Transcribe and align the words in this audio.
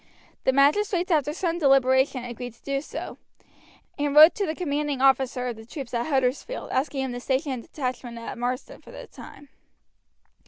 The 0.45 0.51
magistrates 0.51 1.11
after 1.11 1.31
some 1.31 1.59
deliberation 1.59 2.23
agreed 2.23 2.55
to 2.55 2.63
do 2.63 2.81
so, 2.81 3.19
and 3.99 4.15
wrote 4.15 4.33
to 4.33 4.47
the 4.47 4.55
commanding 4.55 4.99
officer 4.99 5.45
of 5.49 5.57
the 5.57 5.63
troops 5.67 5.93
at 5.93 6.07
Huddersfield 6.07 6.71
asking 6.71 7.03
him 7.03 7.11
to 7.13 7.19
station 7.19 7.51
a 7.51 7.61
detachment 7.61 8.17
at 8.17 8.35
Marsden 8.39 8.81
for 8.81 8.89
a 8.95 9.05
time. 9.05 9.49